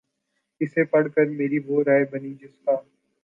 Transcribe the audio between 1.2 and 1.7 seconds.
میری